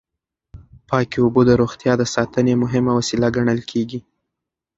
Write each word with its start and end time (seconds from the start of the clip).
پاکې 0.89 1.17
اوبه 1.21 1.41
د 1.45 1.51
روغتیا 1.61 1.93
د 1.97 2.03
ساتنې 2.15 2.53
مهمه 2.63 2.91
وسیله 2.99 3.27
ګڼل 3.35 3.59
کېږي. 3.71 3.99